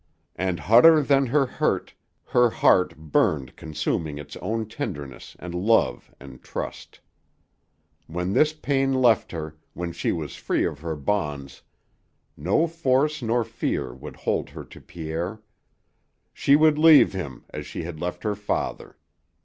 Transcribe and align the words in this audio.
And 0.35 0.61
hotter 0.61 1.03
than 1.03 1.27
her 1.27 1.45
hurt 1.45 1.93
her 2.29 2.49
heart 2.49 2.97
burned 2.97 3.55
consuming 3.55 4.17
its 4.17 4.35
own 4.37 4.67
tenderness 4.67 5.35
and 5.37 5.53
love 5.53 6.11
and 6.19 6.41
trust. 6.41 6.99
When 8.07 8.33
this 8.33 8.51
pain 8.51 8.95
left 8.95 9.31
her, 9.31 9.57
when 9.75 9.91
she 9.91 10.11
was 10.11 10.35
free 10.35 10.65
of 10.65 10.79
her 10.79 10.95
bonds, 10.95 11.61
no 12.35 12.65
force 12.65 13.21
nor 13.21 13.43
fear 13.43 13.93
would 13.93 14.15
hold 14.15 14.49
her 14.49 14.63
to 14.63 14.81
Pierre. 14.81 15.39
She 16.33 16.55
would 16.55 16.79
leave 16.79 17.13
him 17.13 17.45
as 17.51 17.67
she 17.67 17.83
had 17.83 17.99
left 18.01 18.23
her 18.23 18.33
father. 18.33 18.97